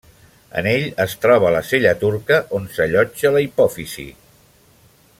[0.61, 4.11] En ell es troba la sella turca on s'allotja la hipòfisi.